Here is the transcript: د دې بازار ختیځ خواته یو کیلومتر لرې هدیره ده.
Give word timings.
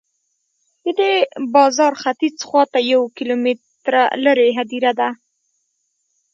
د 0.83 0.85
دې 0.99 1.13
بازار 1.55 1.93
ختیځ 2.01 2.35
خواته 2.47 2.79
یو 2.91 3.01
کیلومتر 3.17 3.93
لرې 4.25 4.49
هدیره 4.57 4.91
ده. 4.99 5.09